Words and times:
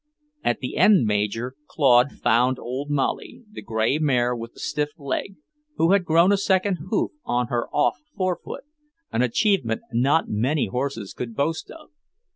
At 0.43 0.61
the 0.61 0.77
end 0.77 1.05
manger 1.05 1.53
Claude 1.67 2.13
found 2.13 2.57
old 2.57 2.89
Molly, 2.89 3.43
the 3.51 3.61
grey 3.61 3.99
mare 3.99 4.35
with 4.35 4.53
the 4.55 4.59
stiff 4.59 4.89
leg, 4.97 5.35
who 5.77 5.91
had 5.91 6.05
grown 6.05 6.31
a 6.31 6.37
second 6.37 6.77
hoof 6.89 7.11
on 7.23 7.49
her 7.49 7.69
off 7.69 7.99
forefoot, 8.17 8.63
an 9.11 9.21
achievement 9.21 9.83
not 9.93 10.27
many 10.27 10.65
horses 10.69 11.13
could 11.13 11.35
boast 11.35 11.69
of. 11.69 11.91